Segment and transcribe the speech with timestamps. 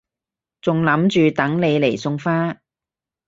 [0.63, 2.57] 仲諗住等你嚟送花